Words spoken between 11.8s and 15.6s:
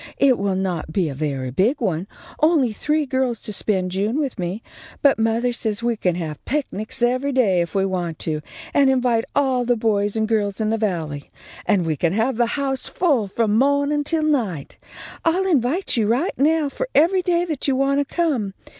we can have the house full from mawnin' till night. I'll